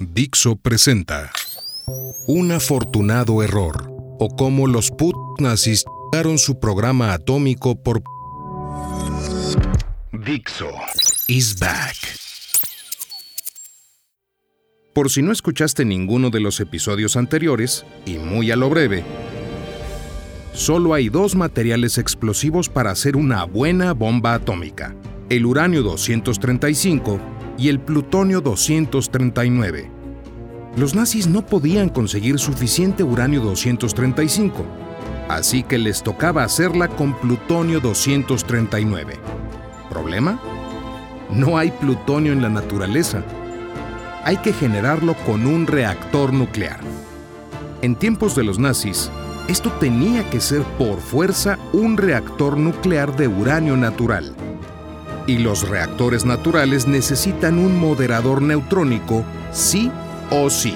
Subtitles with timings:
[0.00, 1.30] Dixo presenta
[2.26, 8.02] Un afortunado error o cómo los put nazis daron su programa atómico por
[10.12, 10.68] Dixo
[11.28, 11.96] is back.
[14.92, 19.02] Por si no escuchaste ninguno de los episodios anteriores, y muy a lo breve,
[20.52, 24.94] solo hay dos materiales explosivos para hacer una buena bomba atómica,
[25.30, 29.90] el uranio 235 y el plutonio 239.
[30.76, 34.64] Los nazis no podían conseguir suficiente uranio 235,
[35.28, 39.14] así que les tocaba hacerla con plutonio 239.
[39.88, 40.40] ¿Problema?
[41.30, 43.22] No hay plutonio en la naturaleza.
[44.24, 46.80] Hay que generarlo con un reactor nuclear.
[47.80, 49.10] En tiempos de los nazis,
[49.48, 54.34] esto tenía que ser por fuerza un reactor nuclear de uranio natural
[55.26, 59.90] y los reactores naturales necesitan un moderador neutrónico sí
[60.30, 60.74] o sí.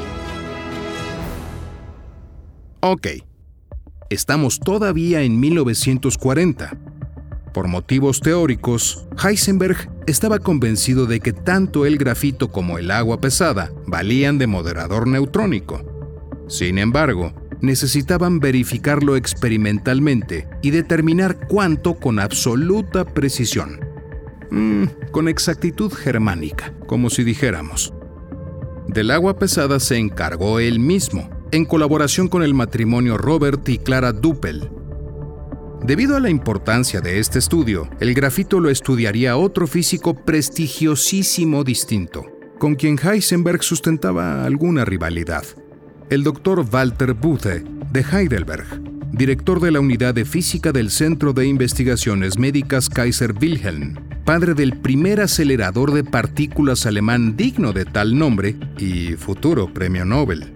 [2.81, 3.09] Ok,
[4.09, 6.79] estamos todavía en 1940.
[7.53, 13.73] Por motivos teóricos, Heisenberg estaba convencido de que tanto el grafito como el agua pesada
[13.87, 15.83] valían de moderador neutrónico.
[16.49, 23.90] Sin embargo, necesitaban verificarlo experimentalmente y determinar cuánto con absoluta precisión.
[24.51, 27.93] Mm, con exactitud germánica, como si dijéramos.
[28.89, 34.13] Del agua pesada se encargó él mismo, en colaboración con el matrimonio Robert y Clara
[34.13, 34.71] Duppel.
[35.83, 42.27] Debido a la importancia de este estudio, el grafito lo estudiaría otro físico prestigiosísimo distinto,
[42.59, 45.45] con quien Heisenberg sustentaba alguna rivalidad,
[46.11, 51.47] el doctor Walter Buthe de Heidelberg, director de la unidad de física del Centro de
[51.47, 58.57] Investigaciones Médicas Kaiser Wilhelm, padre del primer acelerador de partículas alemán digno de tal nombre
[58.79, 60.53] y futuro premio Nobel.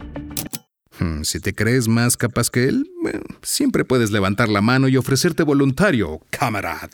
[0.99, 2.91] Hmm, si te crees más capaz que él,
[3.43, 6.91] siempre puedes levantar la mano y ofrecerte voluntario, camarad.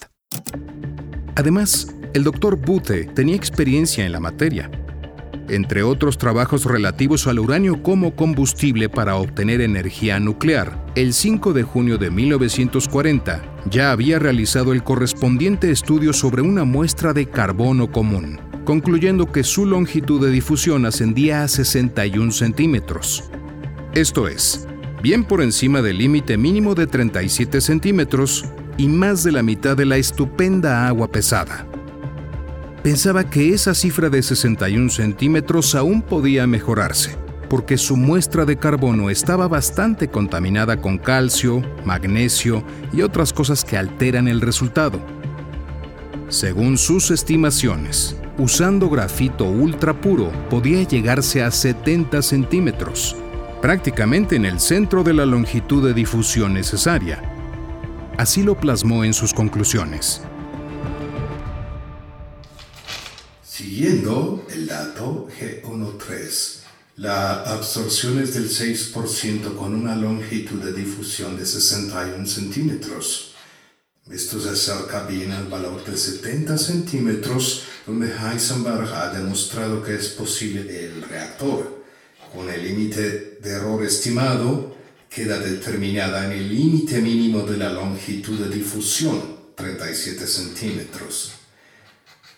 [1.36, 4.70] Además, el doctor Buthe tenía experiencia en la materia
[5.54, 10.84] entre otros trabajos relativos al uranio como combustible para obtener energía nuclear.
[10.94, 17.12] El 5 de junio de 1940 ya había realizado el correspondiente estudio sobre una muestra
[17.12, 23.30] de carbono común, concluyendo que su longitud de difusión ascendía a 61 centímetros.
[23.94, 24.66] Esto es,
[25.02, 28.44] bien por encima del límite mínimo de 37 centímetros
[28.76, 31.69] y más de la mitad de la estupenda agua pesada
[32.82, 37.16] pensaba que esa cifra de 61 centímetros aún podía mejorarse,
[37.48, 43.76] porque su muestra de carbono estaba bastante contaminada con calcio, magnesio y otras cosas que
[43.76, 45.00] alteran el resultado.
[46.28, 53.16] Según sus estimaciones, usando grafito ultra puro podía llegarse a 70 centímetros,
[53.60, 57.20] prácticamente en el centro de la longitud de difusión necesaria.
[58.16, 60.22] Así lo plasmó en sus conclusiones.
[63.80, 66.58] Siguiendo el dato G13,
[66.96, 73.36] la absorción es del 6% con una longitud de difusión de 61 centímetros.
[74.10, 80.08] Esto se acerca bien al valor de 70 centímetros, donde Heisenberg ha demostrado que es
[80.08, 81.82] posible el reactor.
[82.34, 84.76] Con el límite de error estimado,
[85.08, 91.39] queda determinada en el límite mínimo de la longitud de difusión, 37 centímetros.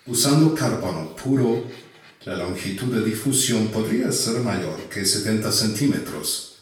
[0.05, 1.63] Usando carbono puro,
[2.25, 6.57] la longitud de difusión podría ser mayor que 70 centímetros.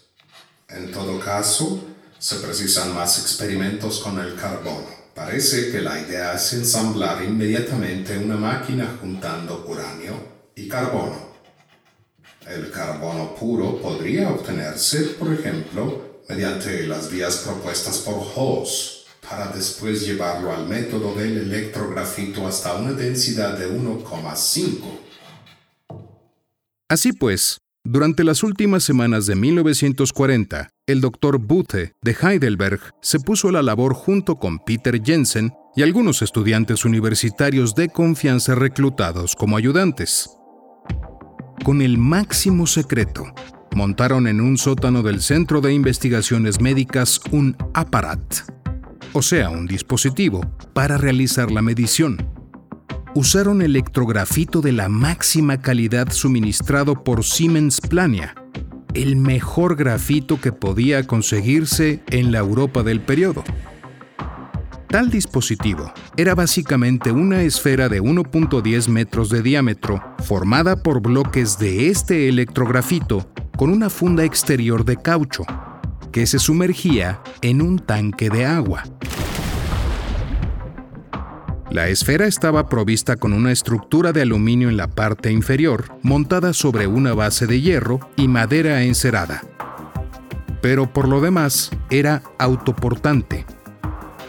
[0.68, 1.82] En todo caso,
[2.18, 4.88] se precisan más experimentos con el carbono.
[5.14, 10.16] Parece que la idea es ensamblar inmediatamente una máquina juntando uranio
[10.54, 11.30] y carbono.
[12.46, 18.99] El carbono puro podría obtenerse, por ejemplo, mediante las vías propuestas por Haas
[19.30, 24.78] para después llevarlo al método del electrografito hasta una densidad de 1,5.
[26.88, 33.48] Así pues, durante las últimas semanas de 1940, el doctor Buthe de Heidelberg se puso
[33.48, 39.56] a la labor junto con Peter Jensen y algunos estudiantes universitarios de confianza reclutados como
[39.56, 40.28] ayudantes.
[41.64, 43.26] Con el máximo secreto,
[43.76, 48.59] montaron en un sótano del Centro de Investigaciones Médicas un aparat
[49.12, 50.40] o sea, un dispositivo,
[50.72, 52.16] para realizar la medición.
[53.14, 58.34] Usaron electrografito de la máxima calidad suministrado por Siemens Plania,
[58.94, 63.42] el mejor grafito que podía conseguirse en la Europa del periodo.
[64.88, 71.88] Tal dispositivo era básicamente una esfera de 1.10 metros de diámetro formada por bloques de
[71.88, 75.44] este electrografito con una funda exterior de caucho,
[76.12, 78.84] que se sumergía en un tanque de agua.
[81.70, 86.88] La esfera estaba provista con una estructura de aluminio en la parte inferior, montada sobre
[86.88, 89.42] una base de hierro y madera encerada.
[90.60, 93.46] Pero por lo demás, era autoportante.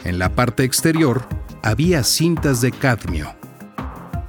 [0.04, 1.24] En la parte exterior
[1.64, 3.34] había cintas de cadmio.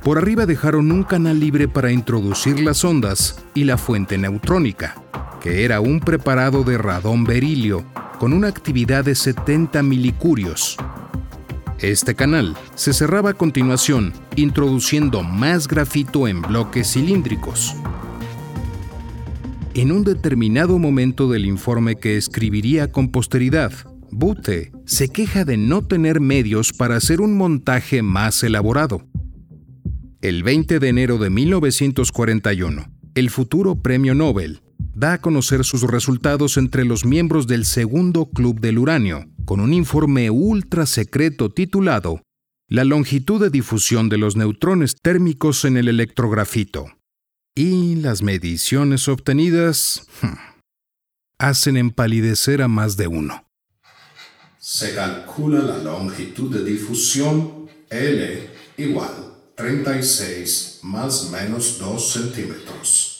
[0.02, 4.96] Por arriba dejaron un canal libre para introducir las ondas y la fuente neutrónica,
[5.42, 7.84] que era un preparado de radón berilio
[8.18, 10.78] con una actividad de 70 milicurios,
[11.82, 17.74] este canal se cerraba a continuación introduciendo más grafito en bloques cilíndricos.
[19.74, 23.72] En un determinado momento del informe que escribiría con posteridad,
[24.12, 29.02] Bute se queja de no tener medios para hacer un montaje más elaborado.
[30.20, 32.84] El 20 de enero de 1941,
[33.16, 34.60] el futuro premio Nobel
[35.02, 39.74] da a conocer sus resultados entre los miembros del segundo Club del Uranio, con un
[39.74, 42.22] informe ultra secreto titulado
[42.68, 46.86] La longitud de difusión de los neutrones térmicos en el electrografito.
[47.56, 50.34] Y las mediciones obtenidas hmm,
[51.38, 53.44] hacen empalidecer a más de uno.
[54.60, 59.10] Se calcula la longitud de difusión L igual
[59.56, 63.11] 36 más menos 2 centímetros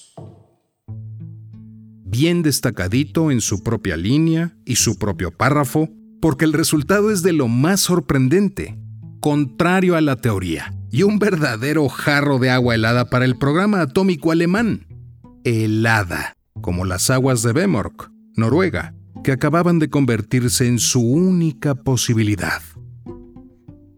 [2.12, 5.88] bien destacadito en su propia línea y su propio párrafo,
[6.20, 8.78] porque el resultado es de lo más sorprendente,
[9.20, 14.30] contrario a la teoría, y un verdadero jarro de agua helada para el programa atómico
[14.30, 14.86] alemán.
[15.42, 18.94] Helada, como las aguas de Bemork, Noruega,
[19.24, 22.60] que acababan de convertirse en su única posibilidad.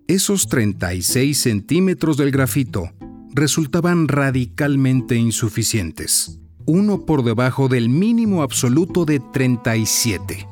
[0.06, 2.92] Esos 36 centímetros del grafito
[3.34, 10.48] resultaban radicalmente insuficientes, uno por debajo del mínimo absoluto de 37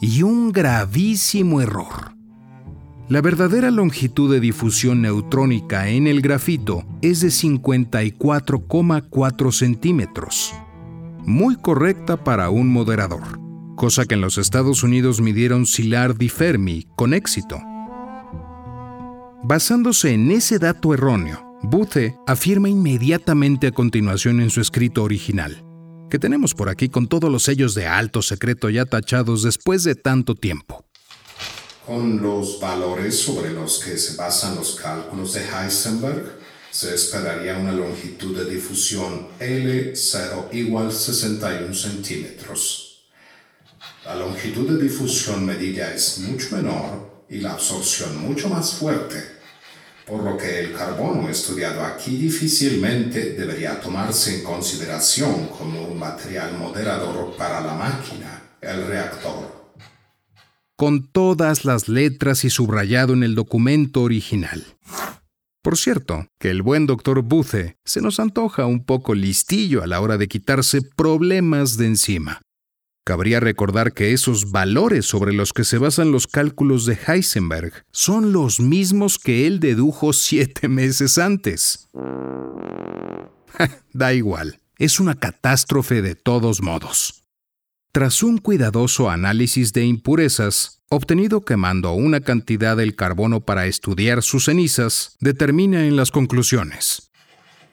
[0.00, 2.14] y un gravísimo error.
[3.08, 10.54] La verdadera longitud de difusión neutrónica en el grafito es de 54,4 centímetros,
[11.24, 13.40] muy correcta para un moderador,
[13.76, 17.58] cosa que en los Estados Unidos midieron Szilard y Fermi con éxito.
[19.42, 25.64] Basándose en ese dato erróneo, Buthe afirma inmediatamente a continuación en su escrito original
[26.08, 29.94] que tenemos por aquí con todos los sellos de alto secreto ya tachados después de
[29.94, 30.84] tanto tiempo.
[31.86, 36.38] Con los valores sobre los que se basan los cálculos de Heisenberg,
[36.70, 43.06] se esperaría una longitud de difusión L0 igual 61 centímetros.
[44.04, 49.37] La longitud de difusión medida es mucho menor y la absorción mucho más fuerte
[50.08, 56.56] por lo que el carbono estudiado aquí difícilmente debería tomarse en consideración como un material
[56.56, 59.74] moderador para la máquina, el reactor.
[60.76, 64.64] Con todas las letras y subrayado en el documento original.
[65.62, 70.00] Por cierto, que el buen doctor Buce se nos antoja un poco listillo a la
[70.00, 72.40] hora de quitarse problemas de encima.
[73.08, 78.34] Cabría recordar que esos valores sobre los que se basan los cálculos de Heisenberg son
[78.34, 81.88] los mismos que él dedujo siete meses antes.
[83.94, 87.24] da igual, es una catástrofe de todos modos.
[87.92, 94.44] Tras un cuidadoso análisis de impurezas, obtenido quemando una cantidad del carbono para estudiar sus
[94.44, 97.07] cenizas, determina en las conclusiones.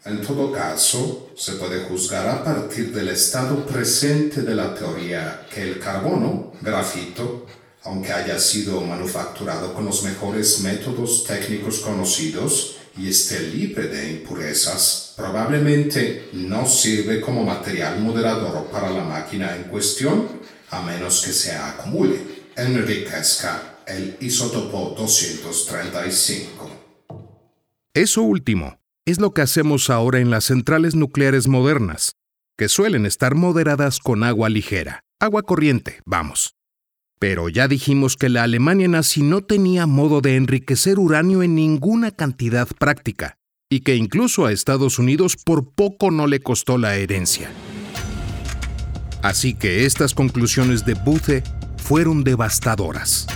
[0.05, 5.63] En todo caso, se puede juzgar a partir del estado presente de la teoría que
[5.63, 7.47] el carbono, grafito,
[7.81, 15.15] aunque haya sido manufacturado con los mejores métodos técnicos conocidos y esté libre de impurezas,
[15.17, 21.53] probablemente no sirve como material moderador para la máquina en cuestión, a menos que se
[21.53, 22.19] acumule,
[22.55, 26.69] enriquezca el isótopo 235.
[27.91, 32.13] Eso último es lo que hacemos ahora en las centrales nucleares modernas,
[32.57, 36.55] que suelen estar moderadas con agua ligera, agua corriente, vamos.
[37.19, 42.11] Pero ya dijimos que la Alemania nazi no tenía modo de enriquecer uranio en ninguna
[42.11, 43.35] cantidad práctica,
[43.69, 47.51] y que incluso a Estados Unidos por poco no le costó la herencia.
[49.21, 51.43] Así que estas conclusiones de Buthe
[51.77, 53.27] fueron devastadoras.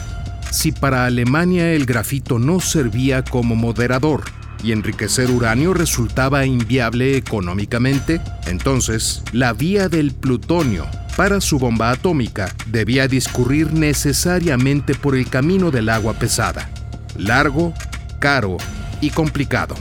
[0.52, 4.24] Si para Alemania el grafito no servía como moderador,
[4.64, 12.54] y enriquecer uranio resultaba inviable económicamente, entonces la vía del plutonio para su bomba atómica
[12.68, 16.70] debía discurrir necesariamente por el camino del agua pesada,
[17.18, 17.74] largo,
[18.20, 18.58] caro
[19.02, 19.76] y complicado.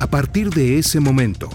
[0.00, 1.48] A partir de ese momento,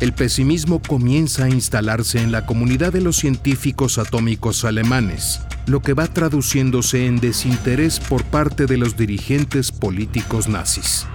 [0.00, 5.92] el pesimismo comienza a instalarse en la comunidad de los científicos atómicos alemanes, lo que
[5.92, 11.06] va traduciéndose en desinterés por parte de los dirigentes políticos nazis.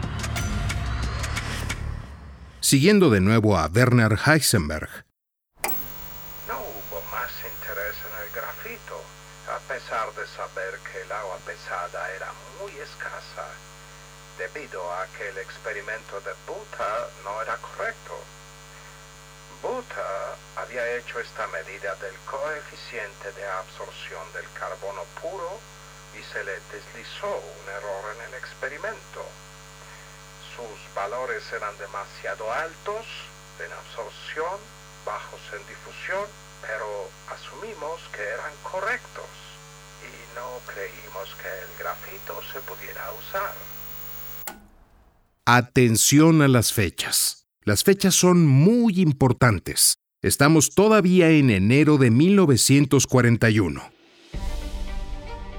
[2.65, 4.89] Siguiendo de nuevo a Werner Heisenberg.
[6.50, 8.98] No hubo más interés en el grafito,
[9.53, 13.45] a pesar de saber que el agua pesada era muy escasa,
[14.41, 18.17] debido a que el experimento de Buta no era correcto.
[19.62, 25.62] Buta había hecho esta medida del coeficiente de absorción del carbono puro
[26.17, 29.22] y se le deslizó un error en el experimento.
[30.55, 33.05] Sus valores eran demasiado altos
[33.59, 34.59] en absorción,
[35.05, 36.25] bajos en difusión,
[36.62, 39.27] pero asumimos que eran correctos
[40.01, 43.53] y no creímos que el grafito se pudiera usar.
[45.45, 47.45] Atención a las fechas.
[47.63, 49.97] Las fechas son muy importantes.
[50.21, 53.91] Estamos todavía en enero de 1941.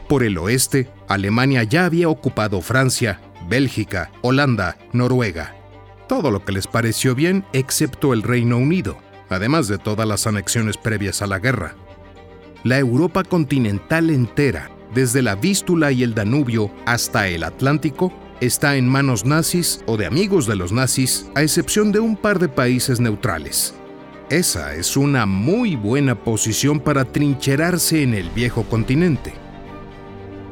[0.08, 5.55] Por el oeste, Alemania ya había ocupado Francia, Bélgica, Holanda, Noruega.
[6.09, 10.76] Todo lo que les pareció bien excepto el Reino Unido, además de todas las anexiones
[10.76, 11.75] previas a la guerra.
[12.64, 18.88] La Europa continental entera, desde la Vístula y el Danubio hasta el Atlántico, está en
[18.88, 23.00] manos nazis o de amigos de los nazis, a excepción de un par de países
[23.00, 23.75] neutrales.
[24.28, 29.33] Esa es una muy buena posición para trincherarse en el viejo continente.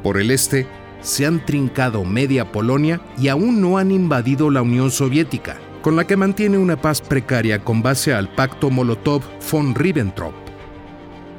[0.01, 0.65] Por el este,
[1.05, 6.05] se han trincado media Polonia y aún no han invadido la Unión Soviética, con la
[6.05, 10.33] que mantiene una paz precaria con base al pacto Molotov-von Ribbentrop.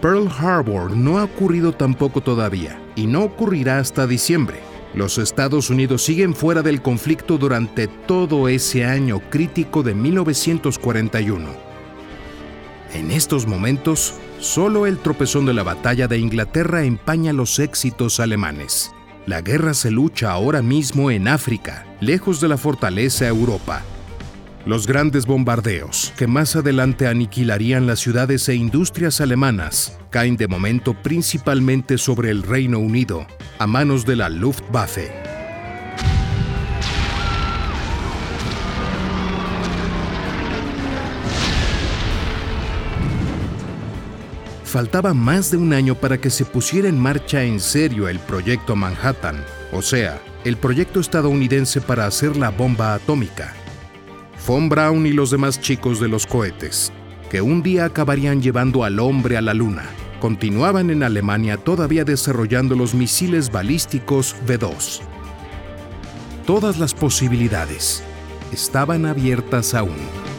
[0.01, 4.61] Pearl Harbor no ha ocurrido tampoco todavía y no ocurrirá hasta diciembre
[4.97, 11.51] los Estados Unidos siguen fuera del conflicto durante todo ese año crítico de 1941.
[12.95, 18.96] En estos momentos, solo el tropezón de la batalla de Inglaterra empaña los éxitos alemanes.
[19.27, 23.83] La guerra se lucha ahora mismo en África, lejos de la fortaleza Europa,
[24.67, 30.95] los grandes bombardeos, que más adelante aniquilarían las ciudades e industrias alemanas, caen de momento
[31.03, 33.27] principalmente sobre el Reino Unido,
[33.59, 35.36] a manos de la Luftwaffe.
[44.77, 48.77] Faltaba más de un año para que se pusiera en marcha en serio el proyecto
[48.77, 49.43] Manhattan,
[49.73, 53.55] o sea, el proyecto estadounidense para hacer la bomba atómica.
[54.47, 56.93] Von Braun y los demás chicos de los cohetes,
[57.31, 59.87] que un día acabarían llevando al hombre a la Luna,
[60.21, 65.01] continuaban en Alemania todavía desarrollando los misiles balísticos V2.
[66.45, 68.03] Todas las posibilidades
[68.53, 70.36] estaban abiertas aún.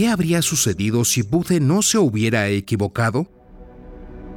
[0.00, 3.26] ¿Qué habría sucedido si Buthe no se hubiera equivocado?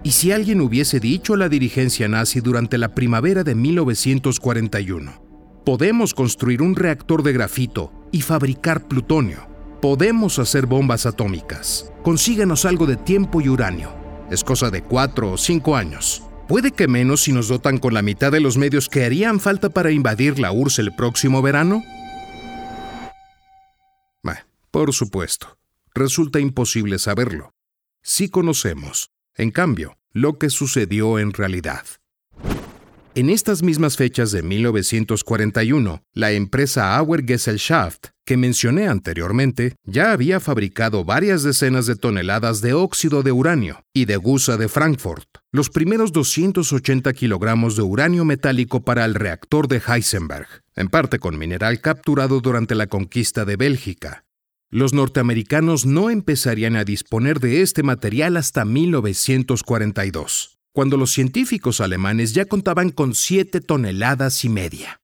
[0.04, 5.24] ¿Y si alguien hubiese dicho a la dirigencia nazi durante la primavera de 1941?
[5.66, 9.48] Podemos construir un reactor de grafito y fabricar plutonio.
[9.82, 11.90] Podemos hacer bombas atómicas.
[12.04, 13.96] Consíganos algo de tiempo y uranio.
[14.30, 16.24] Es cosa de cuatro o cinco años.
[16.50, 19.70] Puede que menos si nos dotan con la mitad de los medios que harían falta
[19.70, 21.86] para invadir la URSS el próximo verano.
[24.74, 25.60] Por supuesto,
[25.94, 27.52] resulta imposible saberlo.
[28.02, 31.86] Sí conocemos, en cambio, lo que sucedió en realidad.
[33.14, 40.40] En estas mismas fechas de 1941, la empresa Auer Gesellschaft, que mencioné anteriormente, ya había
[40.40, 45.70] fabricado varias decenas de toneladas de óxido de uranio y de gusa de Frankfurt, los
[45.70, 51.80] primeros 280 kilogramos de uranio metálico para el reactor de Heisenberg, en parte con mineral
[51.80, 54.23] capturado durante la conquista de Bélgica.
[54.74, 62.34] Los norteamericanos no empezarían a disponer de este material hasta 1942 cuando los científicos alemanes
[62.34, 65.00] ya contaban con 7 toneladas y media.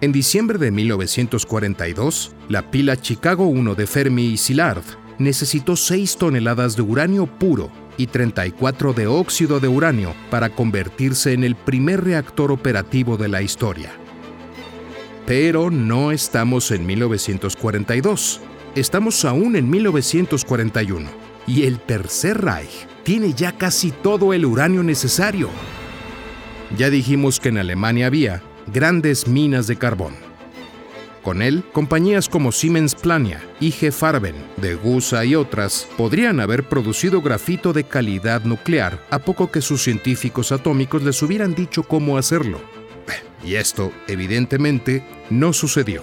[0.00, 4.84] En diciembre de 1942, la pila Chicago 1 de Fermi y Szilard
[5.18, 11.44] necesitó 6 toneladas de uranio puro y 34 de óxido de uranio para convertirse en
[11.44, 13.92] el primer reactor operativo de la historia.
[15.30, 18.40] Pero no estamos en 1942,
[18.74, 21.08] estamos aún en 1941
[21.46, 25.48] y el Tercer Reich tiene ya casi todo el uranio necesario.
[26.76, 28.42] Ya dijimos que en Alemania había
[28.74, 30.14] grandes minas de carbón.
[31.22, 37.72] Con él, compañías como Siemens Plania, IG Farben, Degussa y otras podrían haber producido grafito
[37.72, 42.79] de calidad nuclear a poco que sus científicos atómicos les hubieran dicho cómo hacerlo.
[43.44, 46.02] Y esto, evidentemente, no sucedió.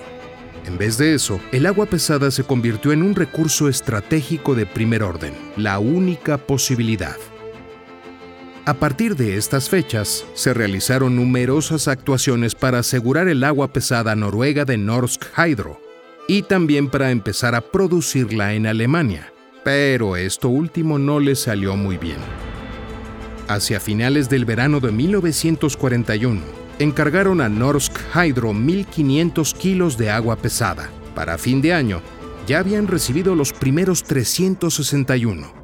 [0.66, 5.02] En vez de eso, el agua pesada se convirtió en un recurso estratégico de primer
[5.02, 7.16] orden, la única posibilidad.
[8.66, 14.66] A partir de estas fechas, se realizaron numerosas actuaciones para asegurar el agua pesada noruega
[14.66, 15.80] de Norsk Hydro
[16.28, 19.32] y también para empezar a producirla en Alemania,
[19.64, 22.18] pero esto último no le salió muy bien.
[23.48, 26.42] Hacia finales del verano de 1941,
[26.80, 30.90] encargaron a Norsk Hydro 1.500 kilos de agua pesada.
[31.16, 32.02] Para fin de año,
[32.48, 35.58] ya habían recibido los primeros 361.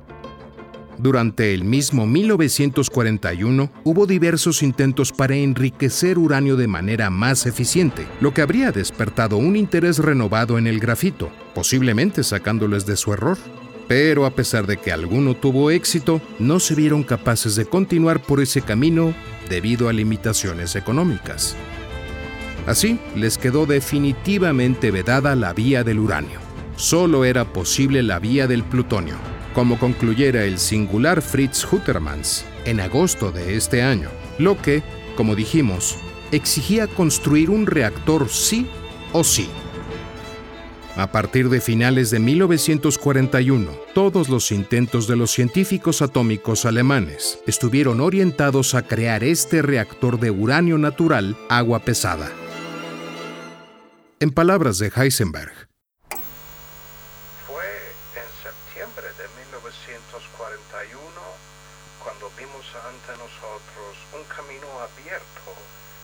[0.97, 8.33] Durante el mismo 1941 hubo diversos intentos para enriquecer uranio de manera más eficiente, lo
[8.33, 13.37] que habría despertado un interés renovado en el grafito, posiblemente sacándoles de su error.
[13.87, 18.41] Pero a pesar de que alguno tuvo éxito, no se vieron capaces de continuar por
[18.41, 19.13] ese camino
[19.49, 21.55] debido a limitaciones económicas.
[22.65, 26.39] Así, les quedó definitivamente vedada la vía del uranio.
[26.77, 29.15] Solo era posible la vía del plutonio,
[29.53, 34.09] como concluyera el singular Fritz Huttermans en agosto de este año,
[34.39, 34.81] lo que,
[35.15, 35.97] como dijimos,
[36.31, 38.65] exigía construir un reactor sí
[39.11, 39.49] o sí.
[40.95, 47.99] A partir de finales de 1941, todos los intentos de los científicos atómicos alemanes estuvieron
[47.99, 52.31] orientados a crear este reactor de uranio natural agua pesada.
[54.19, 55.67] En palabras de Heisenberg,
[57.47, 57.65] Fue
[58.13, 60.93] en septiembre de 1941
[62.03, 65.57] cuando vimos ante nosotros un camino abierto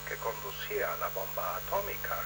[0.09, 2.25] que conducía a la bomba atómica.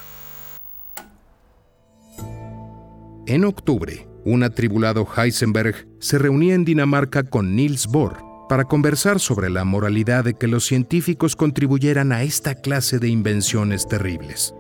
[3.34, 9.50] En octubre, un atribulado Heisenberg se reunía en Dinamarca con Niels Bohr para conversar sobre
[9.50, 14.54] la moralidad de que los científicos contribuyeran a esta clase de invenciones terribles.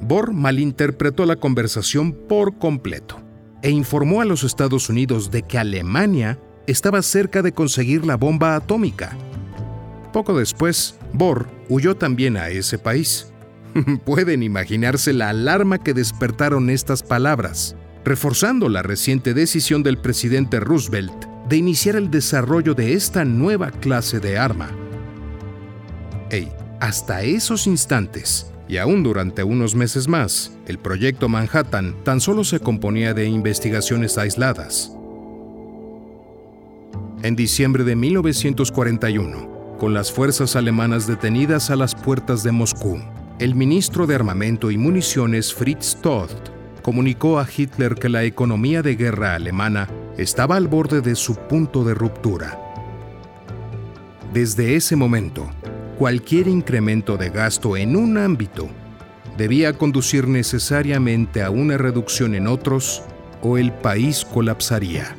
[0.00, 3.20] Bohr malinterpretó la conversación por completo
[3.62, 8.54] e informó a los Estados Unidos de que Alemania estaba cerca de conseguir la bomba
[8.54, 9.16] atómica.
[10.12, 13.32] Poco después, Bohr huyó también a ese país.
[14.04, 21.26] Pueden imaginarse la alarma que despertaron estas palabras, reforzando la reciente decisión del presidente Roosevelt
[21.48, 24.70] de iniciar el desarrollo de esta nueva clase de arma.
[26.30, 32.42] Ey, hasta esos instantes, y aún durante unos meses más, el proyecto Manhattan tan solo
[32.42, 34.92] se componía de investigaciones aisladas.
[37.22, 43.00] En diciembre de 1941, con las fuerzas alemanas detenidas a las puertas de Moscú,
[43.38, 46.30] el ministro de Armamento y Municiones Fritz Todt
[46.82, 51.84] comunicó a Hitler que la economía de guerra alemana estaba al borde de su punto
[51.84, 52.58] de ruptura.
[54.32, 55.50] Desde ese momento,
[55.98, 58.68] cualquier incremento de gasto en un ámbito
[59.36, 63.02] debía conducir necesariamente a una reducción en otros
[63.42, 65.14] o el país colapsaría.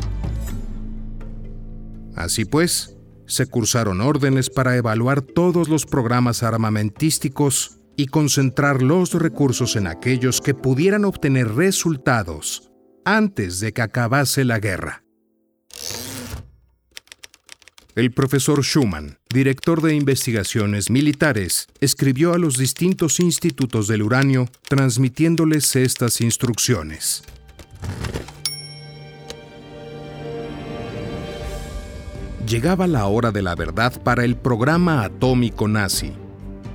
[2.15, 9.75] Así pues, se cursaron órdenes para evaluar todos los programas armamentísticos y concentrar los recursos
[9.75, 12.71] en aquellos que pudieran obtener resultados
[13.03, 15.03] antes de que acabase la guerra.
[17.95, 25.75] El profesor Schumann, director de investigaciones militares, escribió a los distintos institutos del uranio transmitiéndoles
[25.75, 27.23] estas instrucciones.
[32.47, 36.13] Llegaba la hora de la verdad para el programa atómico nazi.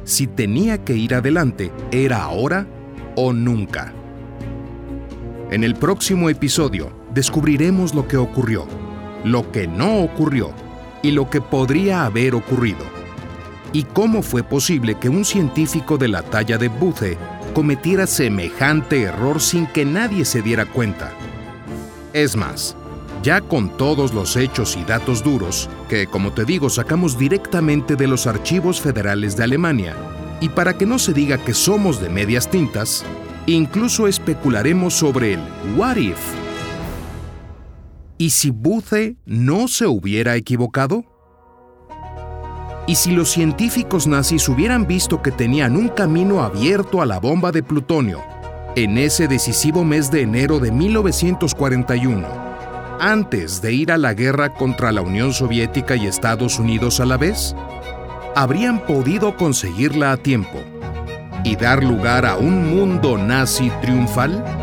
[0.04, 2.66] Si tenía que ir adelante, era ahora
[3.16, 3.92] o nunca.
[5.50, 8.66] En el próximo episodio descubriremos lo que ocurrió,
[9.24, 10.50] lo que no ocurrió
[11.02, 12.84] y lo que podría haber ocurrido.
[13.72, 17.16] Y cómo fue posible que un científico de la talla de Buthe
[17.54, 21.12] cometiera semejante error sin que nadie se diera cuenta.
[22.12, 22.76] Es más,
[23.22, 28.06] ya con todos los hechos y datos duros, que como te digo sacamos directamente de
[28.06, 29.94] los archivos federales de Alemania,
[30.40, 33.04] y para que no se diga que somos de medias tintas,
[33.46, 35.40] incluso especularemos sobre el
[35.76, 36.18] what if.
[38.18, 41.04] ¿Y si Buthe no se hubiera equivocado?
[42.86, 47.52] ¿Y si los científicos nazis hubieran visto que tenían un camino abierto a la bomba
[47.52, 48.20] de plutonio
[48.74, 52.51] en ese decisivo mes de enero de 1941?
[53.02, 57.16] antes de ir a la guerra contra la Unión Soviética y Estados Unidos a la
[57.16, 57.56] vez,
[58.36, 60.60] habrían podido conseguirla a tiempo
[61.42, 64.61] y dar lugar a un mundo nazi triunfal?